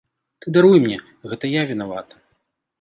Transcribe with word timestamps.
Ты 0.45 0.53
даруй 0.55 0.79
мне, 0.85 0.97
гэта 1.33 1.53
я 1.59 1.69
вінавата. 1.75 2.25